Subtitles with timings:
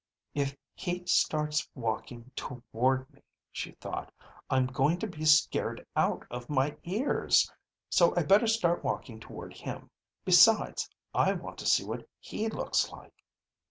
[0.33, 4.11] If he starts walking toward me, she thought,
[4.49, 7.47] _I'm going to be scared out of my ears.
[7.91, 9.91] So I better start walking toward him.
[10.25, 13.13] Besides, I want to see what he looks like.